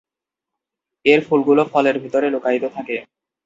[1.05, 2.95] এর ফুলগুলো ফলের ভেতরে লুকায়িত থাকে।